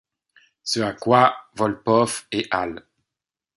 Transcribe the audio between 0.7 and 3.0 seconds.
à quoi Wolpoff et al.